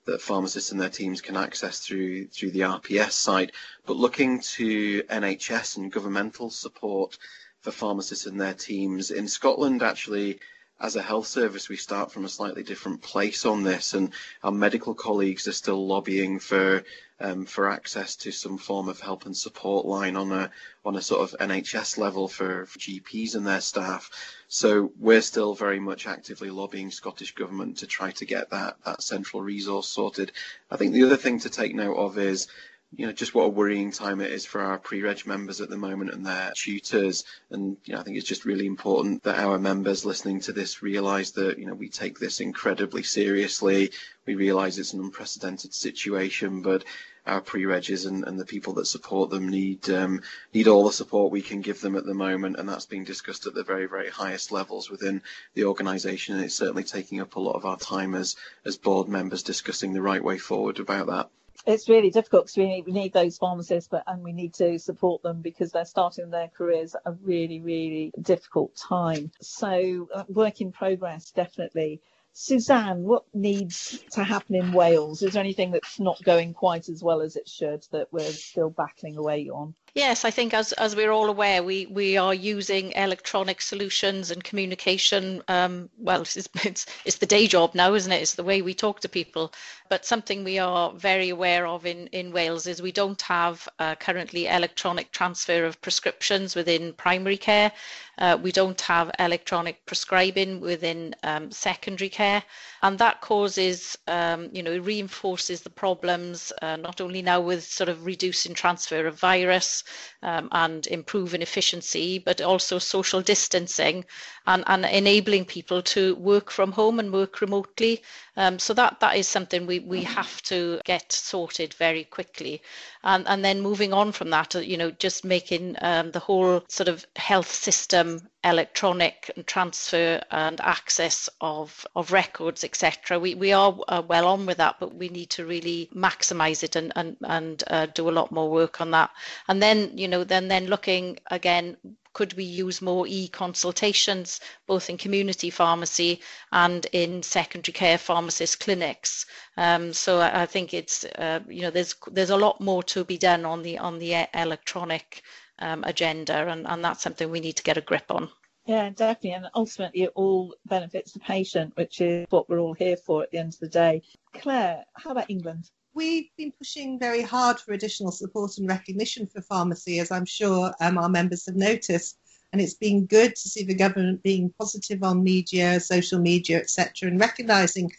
that 0.06 0.22
pharmacists 0.22 0.72
and 0.72 0.82
their 0.82 0.90
teams 0.90 1.22
can 1.22 1.38
access 1.38 1.80
through 1.80 2.26
through 2.28 2.50
the 2.52 2.62
RPS 2.62 3.12
site. 3.12 3.52
But 3.86 3.98
looking 3.98 4.40
to 4.40 5.04
NHS 5.04 5.78
and 5.78 5.92
governmental 5.92 6.50
support 6.50 7.18
for 7.60 7.72
pharmacists 7.72 8.26
and 8.26 8.42
their 8.42 8.56
teams 8.56 9.12
in 9.12 9.28
Scotland, 9.28 9.84
actually, 9.84 10.40
as 10.82 10.96
a 10.96 11.02
health 11.02 11.28
service, 11.28 11.70
we 11.70 11.78
start 11.78 12.12
from 12.12 12.26
a 12.26 12.30
slightly 12.30 12.64
different 12.64 13.02
place 13.02 13.46
on 13.46 13.64
this, 13.64 13.94
and 13.94 14.12
our 14.44 14.52
medical 14.52 14.96
colleagues 14.96 15.48
are 15.48 15.54
still 15.54 15.86
lobbying 15.86 16.40
for 16.40 16.84
um, 17.20 17.46
for 17.46 17.70
access 17.70 18.16
to 18.16 18.32
some 18.32 18.58
form 18.58 18.90
of 18.90 19.00
help 19.00 19.28
and 19.28 19.38
support 19.38 19.86
line 19.86 20.16
on 20.16 20.32
a 20.32 20.50
on 20.84 20.96
a 20.96 21.02
sort 21.02 21.22
of 21.22 21.40
NHS 21.40 22.00
level 22.00 22.28
for, 22.28 22.66
for 22.66 22.80
GPs 22.80 23.36
and 23.36 23.46
their 23.46 23.62
staff. 23.62 24.10
So 24.48 24.92
we're 25.00 25.22
still 25.22 25.54
very 25.54 25.80
much 25.80 26.08
actively 26.08 26.50
lobbying 26.50 26.90
Scottish 26.90 27.36
government 27.36 27.78
to 27.78 27.88
try 27.88 28.10
to 28.14 28.26
get 28.26 28.50
that 28.50 28.78
that 28.84 29.04
central 29.04 29.44
resource 29.44 29.88
sorted. 29.88 30.32
I 30.72 30.78
think 30.78 30.94
the 30.94 31.04
other 31.04 31.18
thing 31.18 31.40
to 31.42 31.50
take 31.50 31.76
note 31.76 31.96
of 31.96 32.18
is 32.18 32.48
you 32.94 33.06
know, 33.06 33.14
just 33.14 33.34
what 33.34 33.46
a 33.46 33.50
worrying 33.50 33.92
time 33.92 34.20
it 34.20 34.32
is 34.32 34.46
for 34.46 34.60
our 34.60 34.78
pre-reg 34.78 35.26
members 35.26 35.62
at 35.62 35.70
the 35.70 35.78
moment 35.78 36.12
and 36.12 36.26
their 36.26 36.52
tutors. 36.56 37.24
And, 37.50 37.78
you 37.86 37.94
know, 37.94 38.02
I 38.02 38.04
think 38.04 38.18
it's 38.18 38.28
just 38.28 38.44
really 38.44 38.66
important 38.66 39.24
that 39.24 39.40
our 39.40 39.58
members 39.58 40.06
listening 40.06 40.42
to 40.42 40.52
this 40.52 40.82
realise 40.82 41.32
that, 41.32 41.58
you 41.58 41.68
know, 41.68 41.74
we 41.74 41.88
take 41.88 42.20
this 42.20 42.42
incredibly 42.42 43.04
seriously. 43.04 43.92
We 44.26 44.36
realise 44.36 44.78
it's 44.78 44.92
an 44.92 45.00
unprecedented 45.00 45.74
situation, 45.74 46.62
but 46.62 46.84
our 47.26 47.40
pre-regs 47.40 48.06
and, 48.06 48.26
and 48.26 48.38
the 48.38 48.46
people 48.46 48.74
that 48.74 48.88
support 48.88 49.30
them 49.30 49.48
need 49.48 49.90
um, 49.90 50.22
need 50.54 50.68
all 50.68 50.84
the 50.86 50.92
support 50.92 51.32
we 51.32 51.42
can 51.42 51.62
give 51.62 51.80
them 51.80 51.96
at 51.96 52.06
the 52.06 52.14
moment, 52.14 52.58
and 52.58 52.68
that's 52.68 52.88
being 52.88 53.04
discussed 53.04 53.46
at 53.46 53.54
the 53.54 53.64
very 53.64 53.86
very 53.86 54.10
highest 54.10 54.52
levels 54.52 54.90
within 54.90 55.22
the 55.54 55.66
organisation. 55.66 56.36
And 56.36 56.44
it's 56.44 56.56
certainly 56.56 56.84
taking 56.84 57.22
up 57.22 57.36
a 57.36 57.40
lot 57.40 57.56
of 57.56 57.66
our 57.66 57.78
time 57.78 58.16
as 58.16 58.36
as 58.66 58.76
board 58.76 59.08
members 59.08 59.44
discussing 59.44 59.94
the 59.94 60.02
right 60.02 60.24
way 60.24 60.40
forward 60.40 60.80
about 60.80 61.08
that 61.08 61.30
it's 61.66 61.90
really 61.90 62.10
difficult 62.10 62.46
because 62.46 62.58
we 62.58 62.68
need, 62.68 62.86
we 62.86 62.94
need 62.94 63.14
those 63.14 63.38
pharmacists, 63.38 63.88
but 63.90 64.04
and 64.08 64.24
we 64.24 64.34
need 64.34 64.54
to 64.56 64.80
support 64.80 65.22
them 65.24 65.42
because 65.42 65.72
they're 65.72 65.86
starting 65.86 66.30
their 66.30 66.48
careers 66.48 66.96
at 66.96 67.02
a 67.06 67.12
really, 67.12 67.60
really 67.60 68.12
difficult 68.22 68.76
time. 68.76 69.32
So, 69.42 70.10
uh, 70.14 70.24
work 70.28 70.62
in 70.62 70.72
progress, 70.72 71.32
definitely. 71.32 72.02
Suzanne, 72.34 73.04
what 73.04 73.26
needs 73.34 74.00
to 74.12 74.24
happen 74.24 74.56
in 74.56 74.72
Wales? 74.72 75.22
Is 75.22 75.34
there 75.34 75.44
anything 75.44 75.72
that's 75.72 76.00
not 76.00 76.24
going 76.24 76.54
quite 76.54 76.88
as 76.88 77.04
well 77.04 77.22
as 77.22 77.36
it 77.36 77.50
should 77.50 77.86
that 77.92 78.08
we're 78.12 78.32
still 78.32 78.70
battling 78.70 79.18
away 79.18 79.50
on? 79.50 79.76
Yes, 79.94 80.24
I 80.24 80.32
think 80.32 80.54
as 80.54 80.72
as 80.74 80.96
we're 80.96 81.12
all 81.12 81.28
aware, 81.30 81.62
we 81.64 81.86
we 81.86 82.16
are 82.16 82.34
using 82.34 82.94
electronic 82.94 83.62
solutions 83.62 84.32
and 84.32 84.42
communication. 84.42 85.44
Um, 85.50 85.90
well, 85.98 86.22
it's, 86.36 86.48
it's 86.64 86.86
it's 87.04 87.18
the 87.18 87.26
day 87.26 87.46
job 87.46 87.76
now, 87.76 87.94
isn't 87.94 88.12
it? 88.12 88.22
It's 88.22 88.36
the 88.36 88.44
way 88.44 88.62
we 88.62 88.74
talk 88.74 89.02
to 89.02 89.10
people. 89.10 89.52
But 89.90 90.06
something 90.06 90.46
we 90.46 90.60
are 90.60 90.94
very 90.94 91.28
aware 91.28 91.68
of 91.68 91.86
in 91.86 92.08
in 92.08 92.32
Wales 92.32 92.68
is 92.68 92.82
we 92.82 92.94
don't 92.94 93.22
have 93.24 93.68
uh, 93.80 93.96
currently 93.96 94.48
electronic 94.48 95.12
transfer 95.12 95.66
of 95.66 95.82
prescriptions 95.82 96.56
within 96.56 96.94
primary 96.94 97.38
care. 97.38 97.74
Uh, 98.18 98.38
we 98.42 98.52
don't 98.52 98.80
have 98.82 99.12
electronic 99.20 99.86
prescribing 99.86 100.62
within 100.62 101.16
um, 101.24 101.50
secondary 101.52 102.10
care, 102.10 102.44
and 102.84 103.00
that 103.00 103.20
causes, 103.20 103.98
um, 104.08 104.50
you 104.54 104.62
know, 104.62 104.78
reinforces 104.78 105.62
the 105.62 105.70
problems 105.70 106.54
uh, 106.62 106.76
not 106.76 107.02
only 107.02 107.22
now 107.22 107.42
with 107.42 107.64
sort 107.64 107.90
of 107.90 108.06
reducing 108.06 108.54
transfer 108.54 109.08
of 109.08 109.20
virus 109.20 109.81
um, 110.24 110.50
and 110.52 110.88
improving 110.88 111.42
efficiency, 111.42 112.20
but 112.20 112.42
also 112.42 112.80
social 112.80 113.22
distancing 113.22 114.06
and, 114.48 114.64
and 114.68 114.86
enabling 114.86 115.46
people 115.46 115.82
to 115.82 116.16
work 116.16 116.52
from 116.52 116.72
home 116.72 117.00
and 117.00 117.12
work 117.14 117.42
remotely. 117.42 118.02
Um, 118.38 118.60
so 118.60 118.74
that 118.74 119.00
that 119.00 119.18
is 119.18 119.28
something 119.28 119.66
we, 119.66 119.80
we 119.80 120.04
have 120.04 120.42
to 120.44 120.80
get 120.86 121.12
sorted 121.12 121.74
very 121.74 122.04
quickly. 122.04 122.62
And, 123.04 123.28
and 123.28 123.44
then 123.44 123.62
moving 123.62 123.94
on 123.94 124.12
from 124.12 124.30
that, 124.30 124.56
you 124.56 124.78
know, 124.78 124.92
just 124.92 125.26
making 125.26 125.76
um, 125.82 126.12
the 126.12 126.20
whole 126.20 126.64
sort 126.68 126.88
of 126.88 127.06
health 127.16 127.52
system 127.52 128.22
electronic 128.44 129.30
transfer 129.46 130.22
and 130.32 130.60
access 130.62 131.30
of 131.42 131.86
of 131.96 132.12
records 132.12 132.64
etc 132.64 133.20
we 133.20 133.36
we 133.36 133.54
are 133.54 133.78
uh, 133.88 134.02
well 134.08 134.28
on 134.28 134.46
with 134.46 134.58
that 134.58 134.78
but 134.80 134.96
we 134.96 135.10
need 135.10 135.30
to 135.30 135.46
really 135.46 135.90
maximize 135.96 136.64
it 136.64 136.76
and 136.76 136.92
and 136.96 137.18
and 137.24 137.64
uh, 137.68 137.86
do 137.88 138.10
a 138.10 138.18
lot 138.20 138.32
more 138.32 138.50
work 138.50 138.82
on 138.82 138.92
that. 138.92 139.12
And 139.48 139.62
then 139.62 139.98
you 139.98 140.08
know 140.08 140.24
then 140.24 140.48
then 140.48 140.68
looking 140.68 141.20
again 141.30 141.78
could 142.14 142.34
we 142.34 142.44
use 142.44 142.82
more 142.82 143.08
e-consultations 143.08 144.42
both 144.68 144.90
in 144.90 144.98
community 144.98 145.50
pharmacy 145.50 146.20
and 146.52 146.86
in 146.92 147.24
secondary 147.24 147.72
care 147.72 147.98
pharmacist 147.98 148.60
clinics? 148.60 149.26
Um, 149.56 149.94
so 149.94 150.20
I, 150.20 150.42
I, 150.42 150.46
think 150.46 150.74
it's 150.74 151.06
uh, 151.06 151.40
you 151.48 151.62
know 151.62 151.72
there's 151.72 151.96
there's 152.12 152.32
a 152.32 152.38
lot 152.38 152.60
more 152.60 152.84
to 152.84 153.06
be 153.06 153.18
done 153.18 153.46
on 153.46 153.62
the 153.62 153.78
on 153.78 154.00
the 154.00 154.28
electronic 154.34 155.24
um, 155.62 155.84
agenda 155.86 156.34
and, 156.34 156.68
and 156.68 156.84
that's 156.84 157.04
something 157.04 157.30
we 157.30 157.40
need 157.40 157.56
to 157.56 157.64
get 157.64 157.78
a 157.78 157.82
grip 157.82 158.06
on 158.10 158.30
yeah, 158.66 158.90
definitely. 158.90 159.32
And 159.32 159.48
ultimately, 159.56 160.04
it 160.04 160.12
all 160.16 160.56
benefits 160.66 161.14
the 161.14 161.20
patient, 161.20 161.76
which 161.76 162.00
is 162.00 162.28
what 162.30 162.48
we're 162.48 162.60
all 162.60 162.74
here 162.74 162.98
for 162.98 163.24
at 163.24 163.32
the 163.32 163.40
end 163.40 163.54
of 163.54 163.60
the 163.60 163.68
day. 163.68 164.04
Claire, 164.34 164.86
how 164.94 165.12
about 165.12 165.30
England? 165.30 165.72
We've 165.94 166.30
been 166.38 166.54
pushing 166.54 167.00
very 167.00 167.22
hard 167.22 167.60
for 167.60 167.74
additional 167.74 168.12
support 168.12 168.58
and 168.58 168.70
recognition 168.70 169.28
for 169.28 169.42
pharmacy, 169.42 170.00
as 170.00 170.12
I'm 170.12 170.26
sure 170.26 170.74
um, 170.80 170.98
our 170.98 171.10
members 171.10 171.46
have 171.48 171.56
noticed. 171.56 172.18
And 172.54 172.62
it's 172.62 172.76
been 172.76 173.06
good 173.06 173.36
to 173.36 173.50
see 173.50 173.64
the 173.64 173.74
government 173.74 174.24
being 174.24 174.54
positive 174.60 175.04
on 175.04 175.24
media, 175.24 175.80
social 175.80 176.20
media, 176.20 176.60
etc., 176.60 177.10
and 177.10 177.20
recognising 177.20 177.92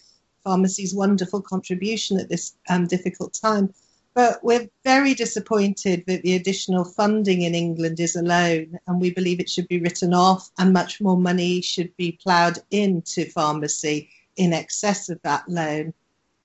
pharmacy's 0.45 0.95
wonderful 0.95 1.41
contribution 1.41 2.21
at 2.21 2.29
this 2.29 2.57
um, 2.69 2.87
difficult 2.87 3.37
time. 3.41 3.73
But 4.15 4.45
we're 4.45 4.69
very 4.85 5.15
disappointed 5.15 6.05
that 6.07 6.23
the 6.23 6.35
additional 6.35 6.85
funding 6.85 7.43
in 7.43 7.55
England 7.55 7.99
is 7.99 8.15
a 8.15 8.23
loan, 8.23 8.79
and 8.87 9.01
we 9.01 9.11
believe 9.11 9.41
it 9.41 9.49
should 9.49 9.69
be 9.69 9.81
written 9.81 10.13
off, 10.13 10.51
and 10.59 10.73
much 10.73 11.01
more 11.01 11.17
money 11.17 11.63
should 11.63 11.97
be 11.97 12.19
ploughed 12.23 12.59
into 12.71 13.25
pharmacy 13.31 14.11
in 14.37 14.53
excess 14.53 15.09
of 15.09 15.21
that 15.23 15.49
loan 15.49 15.95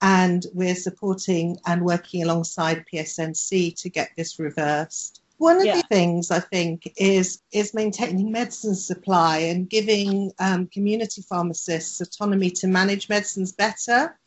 and 0.01 0.45
we're 0.53 0.75
supporting 0.75 1.57
and 1.65 1.83
working 1.83 2.23
alongside 2.23 2.85
PSNC 2.91 3.75
to 3.81 3.89
get 3.89 4.11
this 4.15 4.39
reversed. 4.39 5.21
One 5.37 5.57
of 5.57 5.65
yeah. 5.65 5.77
the 5.77 5.83
things 5.83 6.31
I 6.31 6.39
think 6.39 6.91
is 6.97 7.41
is 7.51 7.73
maintaining 7.73 8.31
medicine 8.31 8.75
supply 8.75 9.37
and 9.37 9.69
giving 9.69 10.31
um, 10.39 10.67
community 10.67 11.21
pharmacists 11.21 12.01
autonomy 12.01 12.49
to 12.51 12.67
manage 12.67 13.07
medicines 13.07 13.51
better. 13.51 14.17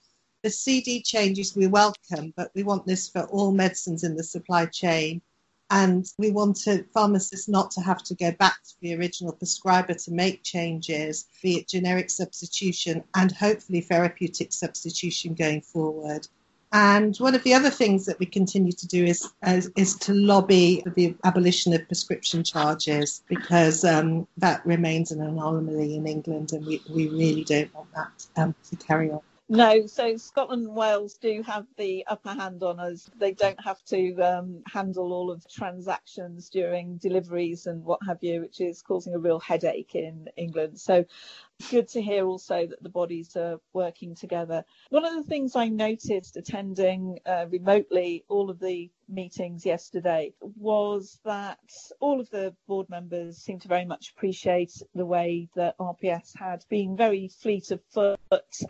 The 0.43 0.51
CD 0.51 1.03
changes 1.03 1.55
we 1.55 1.67
welcome, 1.67 2.33
but 2.35 2.51
we 2.55 2.63
want 2.63 2.87
this 2.87 3.11
for 3.11 3.25
all 3.25 3.53
medicines 3.53 4.05
in 4.05 4.17
the 4.17 4.25
supply 4.25 4.65
chain. 4.65 5.21
And 5.69 6.11
we 6.17 6.31
wanted 6.31 6.91
pharmacists 6.95 7.47
not 7.47 7.71
to 7.73 7.83
have 7.83 8.03
to 8.05 8.15
go 8.15 8.33
back 8.33 8.63
to 8.65 8.75
the 8.81 8.97
original 8.97 9.35
prescriber 9.35 9.93
to 9.93 10.11
make 10.11 10.43
changes, 10.43 11.27
be 11.43 11.59
it 11.59 11.69
generic 11.69 12.09
substitution 12.09 13.05
and 13.15 13.31
hopefully 13.31 13.83
therapeutic 13.83 14.53
substitution 14.53 15.35
going 15.35 15.61
forward. 15.61 16.27
And 16.73 17.15
one 17.19 17.35
of 17.35 17.43
the 17.43 17.53
other 17.53 17.71
things 17.71 18.07
that 18.07 18.19
we 18.19 18.27
continue 18.27 18.73
to 18.73 18.87
do 18.87 19.05
is 19.05 19.31
is, 19.47 19.71
is 19.77 19.95
to 19.97 20.15
lobby 20.15 20.83
the 20.95 21.17
abolition 21.25 21.75
of 21.75 21.87
prescription 21.87 22.45
charges 22.45 23.23
because 23.29 23.85
um, 23.85 24.27
that 24.39 24.65
remains 24.65 25.11
an 25.11 25.21
anomaly 25.21 25.97
in 25.97 26.07
England, 26.07 26.53
and 26.53 26.65
we, 26.65 26.81
we 26.89 27.09
really 27.09 27.45
don't 27.45 27.75
want 27.75 27.93
that 27.95 28.27
um, 28.37 28.55
to 28.71 28.77
carry 28.77 29.11
on. 29.11 29.21
No, 29.51 29.87
so 29.87 30.17
Scotland 30.19 30.67
and 30.69 30.77
Wales 30.77 31.19
do 31.19 31.45
have 31.45 31.67
the 31.79 32.05
upper 32.09 32.31
hand 32.31 32.65
on 32.65 32.81
us. 32.81 33.11
They 33.19 33.35
don't 33.35 33.63
have 33.65 33.85
to 33.87 34.17
um, 34.23 34.65
handle 34.67 35.15
all 35.15 35.31
of 35.31 35.45
the 35.45 35.51
transactions 35.51 36.51
during 36.51 36.99
deliveries 36.99 37.69
and 37.69 37.85
what 37.85 38.01
have 38.09 38.25
you, 38.25 38.43
which 38.43 38.61
is 38.61 38.83
causing 38.83 39.15
a 39.15 39.21
real 39.21 39.41
headache 39.41 39.95
in 39.95 40.29
England. 40.37 40.81
So 40.81 41.07
good 41.71 41.89
to 41.91 42.03
hear 42.03 42.27
also 42.27 42.67
that 42.67 42.83
the 42.83 42.91
bodies 42.91 43.37
are 43.37 43.61
working 43.75 44.15
together. 44.17 44.65
One 44.91 45.05
of 45.07 45.15
the 45.15 45.25
things 45.25 45.57
I 45.57 45.69
noticed 45.69 46.37
attending 46.37 47.21
uh, 47.27 47.47
remotely 47.51 48.25
all 48.29 48.51
of 48.51 48.61
the 48.61 48.91
meetings 49.11 49.67
yesterday 49.67 50.33
was 50.41 51.19
that 51.25 51.59
all 52.01 52.21
of 52.21 52.31
the 52.31 52.55
board 52.67 52.89
members 52.89 53.39
seemed 53.39 53.63
to 53.63 53.69
very 53.69 53.85
much 53.85 54.11
appreciate 54.11 54.73
the 54.95 55.07
way 55.07 55.49
that 55.57 55.79
RPS 55.79 56.37
had 56.39 56.65
been 56.69 56.97
very 56.97 57.29
fleet 57.29 57.71
of 57.71 57.81
foot 57.91 58.15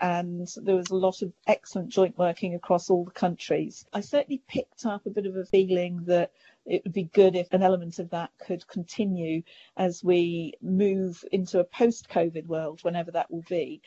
and 0.00 0.48
there 0.56 0.76
was 0.76 0.90
a 0.90 0.96
lot 0.96 1.22
of 1.22 1.32
excellent 1.46 1.90
joint 1.90 2.16
working 2.18 2.54
across 2.54 2.90
all 2.90 3.04
the 3.04 3.10
countries. 3.10 3.84
I 3.92 4.00
certainly 4.00 4.42
picked 4.48 4.86
up 4.86 5.06
a 5.06 5.10
bit 5.10 5.26
of 5.26 5.36
a 5.36 5.44
feeling 5.44 6.04
that 6.06 6.32
it 6.66 6.84
would 6.84 6.92
be 6.92 7.04
good 7.04 7.36
if 7.36 7.52
an 7.52 7.62
element 7.62 7.98
of 7.98 8.10
that 8.10 8.30
could 8.38 8.66
continue 8.68 9.42
as 9.76 10.04
we 10.04 10.54
move 10.60 11.24
into 11.32 11.58
a 11.58 11.64
post 11.64 12.08
COVID 12.08 12.46
world, 12.46 12.80
whenever 12.82 13.10
that 13.12 13.30
will 13.30 13.44
be. 13.48 13.80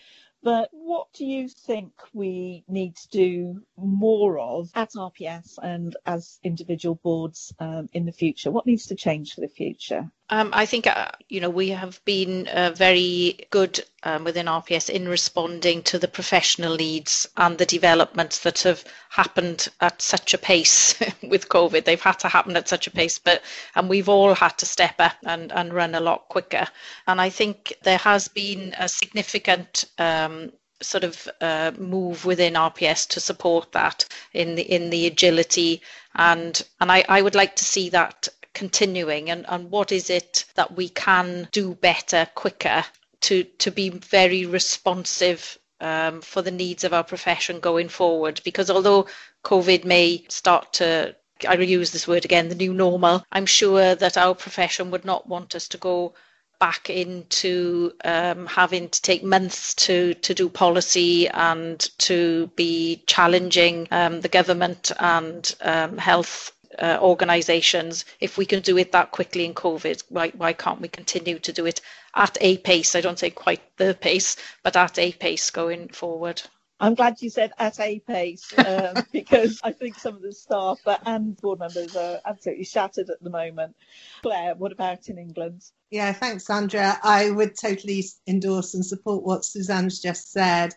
But 0.44 0.70
what 0.72 1.08
do 1.14 1.26
you 1.26 1.48
think 1.48 1.94
we 2.14 2.66
need 2.68 2.98
to 2.98 3.10
do 3.10 3.64
more 3.78 4.38
of 4.40 4.72
at 4.76 4.92
RPS 4.92 5.58
and 5.62 5.96
as 6.06 6.38
individual 6.44 6.96
boards 6.96 7.54
um, 7.60 7.88
in 7.94 8.06
the 8.06 8.12
future? 8.12 8.52
What 8.52 8.66
needs 8.66 8.88
to 8.88 8.96
change 8.96 9.34
for 9.34 9.42
the 9.42 9.48
future? 9.48 10.12
Um, 10.30 10.52
I 10.54 10.66
think 10.66 10.88
uh, 10.88 11.10
you 11.28 11.42
know 11.42 11.50
we 11.50 11.70
have 11.70 12.04
been 12.06 12.48
uh, 12.48 12.72
very 12.76 13.46
good 13.50 13.84
um, 14.04 14.24
within 14.24 14.46
RPS 14.46 14.90
in 14.90 15.08
responding 15.08 15.84
to 15.84 16.00
the 16.00 16.08
professional 16.08 16.76
needs 16.76 17.28
and 17.36 17.58
the 17.58 17.66
developments 17.66 18.40
that 18.40 18.60
have 18.64 18.84
happened 19.10 19.68
at 19.82 20.02
such 20.02 20.34
a 20.34 20.38
pace 20.38 20.96
with 21.24 21.50
COVID. 21.50 21.84
They've 21.84 22.02
had 22.02 22.20
to 22.20 22.30
happen 22.30 22.56
at 22.56 22.70
such 22.70 22.88
a 22.88 22.92
pace, 22.92 23.20
but 23.20 23.44
and 23.76 23.90
we've 23.90 24.10
all 24.10 24.34
had 24.34 24.58
to 24.60 24.66
step 24.66 24.96
up 25.00 25.18
and, 25.24 25.52
and 25.52 25.74
run 25.74 25.94
a 25.94 26.00
lot 26.00 26.30
quicker. 26.30 26.68
And 27.06 27.20
I 27.20 27.30
think 27.30 27.74
there 27.84 27.98
has 27.98 28.30
been 28.30 28.74
a 28.80 28.88
significant 28.88 29.86
um, 29.98 30.54
sort 30.82 31.04
of 31.04 31.28
uh, 31.42 31.72
move 31.78 32.26
within 32.26 32.54
RPS 32.54 33.08
to 33.10 33.20
support 33.20 33.72
that 33.74 34.06
in 34.34 34.56
the 34.56 34.64
in 34.64 34.90
the 34.90 35.08
agility 35.08 35.82
and 36.16 36.62
and 36.80 36.92
I, 36.92 37.04
I 37.08 37.22
would 37.22 37.36
like 37.36 37.56
to 37.58 37.66
see 37.66 37.90
that 37.90 38.28
continuing 38.54 39.30
and, 39.30 39.46
and 39.50 39.72
what 39.72 39.92
is 39.92 40.10
it 40.10 40.46
that 40.56 40.76
we 40.76 40.90
can 40.90 41.48
do 41.52 41.76
better, 41.76 42.28
quicker 42.36 42.84
to, 43.22 43.44
to 43.44 43.72
be 43.72 43.90
very 43.90 44.46
responsive 44.46 45.58
um, 45.80 46.22
for 46.22 46.42
the 46.42 46.52
needs 46.52 46.84
of 46.84 46.94
our 46.94 47.04
profession 47.04 47.60
going 47.60 47.90
forward. 47.90 48.42
Because 48.44 48.70
although 48.70 49.08
COVID 49.44 49.86
may 49.86 50.24
start 50.30 50.74
to, 50.74 51.16
I 51.48 51.56
will 51.56 51.66
use 51.66 51.92
this 51.92 52.08
word 52.08 52.26
again, 52.26 52.50
the 52.50 52.56
new 52.56 52.74
normal, 52.74 53.26
I'm 53.32 53.46
sure 53.46 53.96
that 53.96 54.18
our 54.18 54.36
profession 54.36 54.92
would 54.92 55.06
not 55.06 55.28
want 55.28 55.56
us 55.56 55.68
to 55.70 55.78
go 55.78 56.14
back 56.60 56.90
into 56.90 57.92
um, 58.06 58.46
having 58.46 58.88
to 58.88 59.02
take 59.02 59.24
months 59.24 59.74
to, 59.74 60.14
to 60.14 60.34
do 60.34 60.48
policy 60.48 61.28
and 61.28 61.90
to 61.98 62.48
be 62.56 63.04
challenging 63.06 63.88
um, 63.92 64.22
the 64.22 64.30
government 64.30 64.92
and 65.00 65.56
um, 65.62 65.98
health 65.98 66.54
uh, 66.80 66.98
organisations, 67.02 68.06
if 68.20 68.38
we 68.38 68.46
can 68.46 68.62
do 68.62 68.78
it 68.78 68.92
that 68.92 69.12
quickly 69.12 69.46
in 69.46 69.54
COVID, 69.54 70.04
why, 70.10 70.30
why 70.30 70.54
can't 70.54 70.82
we 70.82 70.88
continue 70.88 71.40
to 71.40 71.54
do 71.54 71.66
it 71.66 71.82
at 72.16 72.38
a 72.42 72.58
pace? 72.58 72.96
I 72.96 73.02
don't 73.02 73.20
say 73.20 73.30
quite 73.30 73.62
the 73.78 73.98
pace, 74.00 74.38
but 74.64 74.76
at 74.76 74.98
a 75.00 75.12
pace 75.12 75.50
going 75.50 75.90
forward. 75.90 76.42
I'm 76.80 76.96
glad 76.96 77.22
you 77.22 77.30
said 77.30 77.54
at 77.60 77.80
a 77.80 78.00
pace 78.00 78.54
um, 78.58 79.06
because 79.14 79.62
I 79.64 79.72
think 79.72 79.96
some 79.96 80.16
of 80.16 80.22
the 80.22 80.34
staff 80.34 80.80
and 81.06 81.38
board 81.38 81.60
members 81.60 81.96
are 81.96 82.20
absolutely 82.26 82.66
shattered 82.66 83.10
at 83.10 83.24
the 83.24 83.30
moment. 83.30 83.76
Claire, 84.22 84.56
what 84.56 84.72
about 84.74 85.08
in 85.08 85.18
England? 85.18 85.64
Yeah, 85.92 86.12
thanks, 86.12 86.46
Sandra. 86.46 87.00
I 87.04 87.30
would 87.32 87.56
totally 87.58 88.04
endorse 88.28 88.74
and 88.74 88.86
support 88.86 89.24
what 89.24 89.46
Suzanne's 89.46 90.02
just 90.02 90.32
said. 90.32 90.74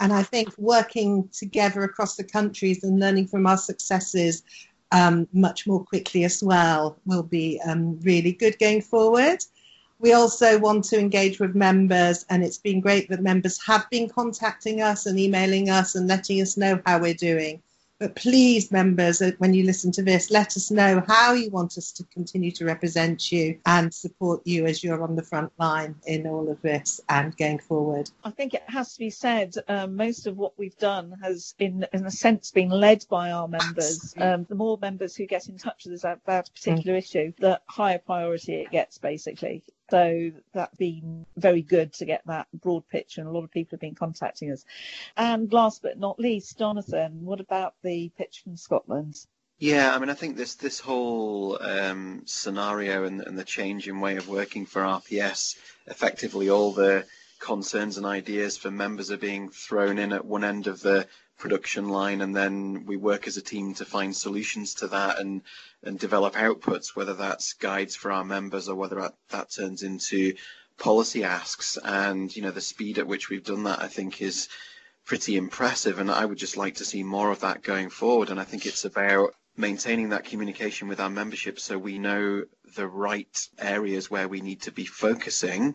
And 0.00 0.12
I 0.12 0.22
think 0.22 0.56
working 0.58 1.28
together 1.32 1.82
across 1.82 2.14
the 2.14 2.24
countries 2.24 2.84
and 2.84 3.00
learning 3.00 3.26
from 3.26 3.46
our 3.46 3.56
successes 3.56 4.42
um, 4.92 5.28
much 5.32 5.66
more 5.66 5.84
quickly 5.84 6.24
as 6.24 6.42
well 6.42 6.98
will 7.04 7.22
be 7.22 7.60
um, 7.66 7.98
really 8.00 8.32
good 8.32 8.58
going 8.58 8.80
forward. 8.80 9.44
We 10.00 10.12
also 10.12 10.58
want 10.58 10.84
to 10.84 10.98
engage 10.98 11.40
with 11.40 11.56
members, 11.56 12.24
and 12.30 12.44
it's 12.44 12.58
been 12.58 12.80
great 12.80 13.08
that 13.08 13.20
members 13.20 13.60
have 13.66 13.88
been 13.90 14.08
contacting 14.08 14.80
us 14.80 15.06
and 15.06 15.18
emailing 15.18 15.70
us 15.70 15.96
and 15.96 16.06
letting 16.06 16.40
us 16.40 16.56
know 16.56 16.80
how 16.86 17.00
we're 17.00 17.14
doing. 17.14 17.62
But 17.98 18.14
please, 18.14 18.70
members, 18.70 19.20
uh, 19.20 19.32
when 19.38 19.54
you 19.54 19.64
listen 19.64 19.90
to 19.92 20.02
this, 20.02 20.30
let 20.30 20.56
us 20.56 20.70
know 20.70 21.02
how 21.08 21.32
you 21.32 21.50
want 21.50 21.76
us 21.76 21.90
to 21.92 22.04
continue 22.04 22.52
to 22.52 22.64
represent 22.64 23.32
you 23.32 23.58
and 23.66 23.92
support 23.92 24.46
you 24.46 24.66
as 24.66 24.84
you're 24.84 25.02
on 25.02 25.16
the 25.16 25.22
front 25.22 25.52
line 25.58 25.96
in 26.06 26.26
all 26.26 26.48
of 26.48 26.62
this 26.62 27.00
and 27.08 27.36
going 27.36 27.58
forward. 27.58 28.08
I 28.22 28.30
think 28.30 28.54
it 28.54 28.62
has 28.68 28.92
to 28.92 29.00
be 29.00 29.10
said, 29.10 29.54
um, 29.66 29.96
most 29.96 30.28
of 30.28 30.36
what 30.36 30.56
we've 30.56 30.78
done 30.78 31.16
has, 31.22 31.56
in, 31.58 31.86
in 31.92 32.06
a 32.06 32.10
sense, 32.10 32.52
been 32.52 32.70
led 32.70 33.04
by 33.10 33.32
our 33.32 33.48
members. 33.48 34.14
Um, 34.16 34.46
the 34.48 34.54
more 34.54 34.78
members 34.80 35.16
who 35.16 35.26
get 35.26 35.48
in 35.48 35.58
touch 35.58 35.84
with 35.84 35.94
us 35.94 36.04
about 36.04 36.48
a 36.48 36.52
particular 36.52 36.96
mm. 36.96 37.02
issue, 37.02 37.32
the 37.38 37.60
higher 37.66 37.98
priority 37.98 38.54
it 38.54 38.70
gets, 38.70 38.98
basically. 38.98 39.64
So 39.90 40.32
that's 40.52 40.76
been 40.76 41.24
very 41.36 41.62
good 41.62 41.94
to 41.94 42.04
get 42.04 42.22
that 42.26 42.46
broad 42.52 42.88
picture, 42.88 43.20
and 43.20 43.28
a 43.28 43.32
lot 43.32 43.44
of 43.44 43.50
people 43.50 43.76
have 43.76 43.80
been 43.80 43.94
contacting 43.94 44.50
us. 44.52 44.64
And 45.16 45.52
last 45.52 45.82
but 45.82 45.98
not 45.98 46.20
least, 46.20 46.58
Jonathan, 46.58 47.24
what 47.24 47.40
about 47.40 47.74
the 47.82 48.10
pitch 48.18 48.40
from 48.44 48.56
Scotland? 48.56 49.18
Yeah, 49.58 49.92
I 49.92 49.98
mean, 49.98 50.10
I 50.10 50.14
think 50.14 50.36
this 50.36 50.54
this 50.54 50.78
whole 50.78 51.60
um, 51.60 52.22
scenario 52.26 53.04
and, 53.04 53.20
and 53.22 53.38
the 53.38 53.44
change 53.44 53.88
in 53.88 54.00
way 54.00 54.16
of 54.16 54.28
working 54.28 54.66
for 54.66 54.82
RPS, 54.82 55.56
effectively 55.86 56.48
all 56.48 56.72
the 56.72 57.06
concerns 57.38 57.96
and 57.96 58.06
ideas 58.06 58.56
for 58.56 58.70
members 58.70 59.10
are 59.10 59.16
being 59.18 59.50
thrown 59.50 59.98
in 59.98 60.12
at 60.12 60.24
one 60.24 60.44
end 60.44 60.66
of 60.66 60.80
the 60.80 61.06
production 61.38 61.88
line 61.88 62.20
and 62.20 62.34
then 62.34 62.84
we 62.84 62.96
work 62.96 63.28
as 63.28 63.36
a 63.36 63.42
team 63.42 63.72
to 63.72 63.84
find 63.84 64.14
solutions 64.14 64.74
to 64.74 64.88
that 64.88 65.20
and 65.20 65.42
and 65.84 65.98
develop 65.98 66.34
outputs 66.34 66.96
whether 66.96 67.14
that's 67.14 67.52
guides 67.52 67.94
for 67.94 68.10
our 68.10 68.24
members 68.24 68.68
or 68.68 68.74
whether 68.74 68.96
that, 68.96 69.14
that 69.30 69.50
turns 69.50 69.84
into 69.84 70.34
policy 70.78 71.24
asks. 71.24 71.76
And 71.84 72.34
you 72.34 72.42
know 72.42 72.50
the 72.50 72.60
speed 72.60 72.98
at 72.98 73.06
which 73.06 73.28
we've 73.28 73.44
done 73.44 73.64
that 73.64 73.82
I 73.82 73.88
think 73.88 74.22
is 74.22 74.48
pretty 75.04 75.36
impressive 75.36 75.98
and 75.98 76.10
I 76.10 76.24
would 76.24 76.38
just 76.38 76.56
like 76.56 76.76
to 76.76 76.84
see 76.84 77.02
more 77.02 77.30
of 77.30 77.40
that 77.40 77.62
going 77.62 77.90
forward. 77.90 78.30
And 78.30 78.40
I 78.40 78.44
think 78.44 78.66
it's 78.66 78.84
about 78.84 79.34
maintaining 79.56 80.10
that 80.10 80.24
communication 80.24 80.86
with 80.86 81.00
our 81.00 81.10
membership 81.10 81.58
so 81.58 81.76
we 81.76 81.98
know 81.98 82.44
the 82.76 82.86
right 82.86 83.48
areas 83.58 84.10
where 84.10 84.28
we 84.28 84.40
need 84.40 84.62
to 84.62 84.70
be 84.70 84.84
focusing 84.84 85.74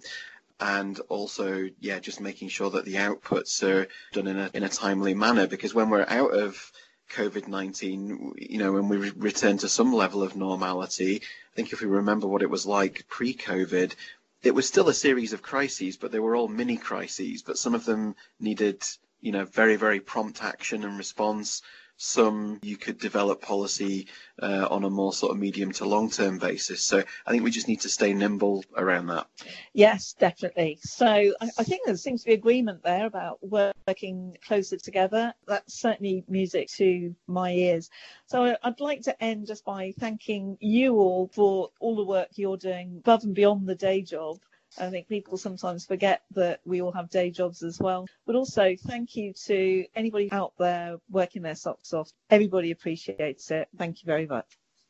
and 0.60 1.00
also 1.10 1.67
yeah 1.79 2.00
just 2.00 2.22
making 2.22 2.50
sure 2.50 2.69
that 2.69 2.86
the 2.86 2.95
outputs 2.95 3.63
are 3.63 3.88
done 4.12 4.27
in 4.27 4.39
a 4.39 4.50
in 4.53 4.63
a 4.63 4.69
timely 4.69 5.13
manner 5.13 5.48
because 5.48 5.74
when 5.74 5.89
we're 5.89 6.05
out 6.07 6.33
of 6.33 6.72
COVID-19 7.12 8.33
you 8.38 8.57
know 8.57 8.72
when 8.72 8.88
we 8.88 8.98
re- 8.98 9.12
return 9.15 9.57
to 9.57 9.69
some 9.69 9.93
level 9.93 10.24
of 10.24 10.36
normality 10.36 11.17
I 11.17 11.55
think 11.55 11.74
if 11.74 11.81
we 11.81 11.88
remember 11.88 12.27
what 12.27 12.41
it 12.41 12.50
was 12.50 12.65
like 12.65 13.05
pre-COVID 13.07 13.95
it 14.43 14.53
was 14.55 14.67
still 14.67 14.89
a 14.89 14.93
series 14.93 15.33
of 15.33 15.41
crises 15.41 15.98
but 15.98 16.12
they 16.12 16.19
were 16.19 16.36
all 16.36 16.48
mini 16.48 16.77
crises 16.77 17.41
but 17.41 17.57
some 17.57 17.75
of 17.75 17.86
them 17.86 18.15
needed 18.39 18.83
you 19.22 19.31
know 19.31 19.45
very 19.45 19.75
very 19.75 20.00
prompt 20.00 20.43
action 20.43 20.83
and 20.83 20.98
response 20.98 21.62
some 21.98 22.60
you 22.62 22.78
could 22.78 23.00
develop 23.00 23.42
policy 23.42 24.08
uh, 24.42 24.68
on 24.70 24.84
a 24.84 24.90
more 24.90 25.14
sort 25.14 25.32
of 25.32 25.38
medium 25.38 25.72
to 25.72 25.86
long 25.86 26.10
term 26.10 26.38
basis. 26.38 26.82
So 26.82 27.04
I 27.26 27.32
think 27.32 27.44
we 27.44 27.52
just 27.52 27.68
need 27.68 27.82
to 27.82 27.90
stay 27.90 28.14
nimble 28.14 28.64
around 28.76 29.08
that. 29.08 29.28
Yes, 29.74 30.14
definitely. 30.14 30.80
So 30.82 31.06
I, 31.06 31.50
I 31.58 31.64
think 31.64 31.86
there 31.86 31.96
seems 31.96 32.24
to 32.24 32.28
be 32.28 32.34
agreement 32.34 32.84
there 32.84 33.06
about 33.06 33.40
working 33.42 34.38
closer 34.46 34.78
together. 34.78 35.34
That's 35.48 35.74
certainly 35.74 36.24
music 36.28 36.68
to 36.78 37.16
my 37.28 37.52
ears. 37.52 37.90
So 38.26 38.56
I'd 38.64 38.80
like 38.80 39.04
to 39.04 39.24
end 39.24 39.48
just 39.48 39.64
by 39.66 39.94
thanking 40.00 40.58
you 40.60 40.96
all 40.96 41.30
for 41.34 41.70
all 41.80 41.96
the 41.96 42.06
work 42.06 42.30
you're 42.36 42.58
doing 42.58 42.98
above 43.00 43.24
and 43.24 43.36
beyond 43.36 43.68
the 43.68 43.76
day 43.76 44.02
job 44.02 44.40
I 44.77 44.89
think 44.89 45.08
people 45.08 45.38
sometimes 45.38 45.86
forget 45.86 46.24
that 46.32 46.60
we 46.65 46.82
all 46.82 46.92
have 46.92 47.10
day 47.10 47.30
jobs 47.30 47.63
as 47.63 47.80
well. 47.80 48.08
But 48.25 48.36
also, 48.36 48.75
thank 48.88 49.15
you 49.15 49.34
to 49.46 49.86
anybody 49.96 50.32
out 50.32 50.53
there 50.58 50.98
working 51.10 51.42
their 51.42 51.56
socks 51.56 51.94
off. 51.94 52.10
Everybody 52.30 52.72
appreciates 52.72 53.51
it. 53.51 53.68
Thank 53.77 54.01
you 54.01 54.08
very 54.08 54.25
much. 54.25 54.46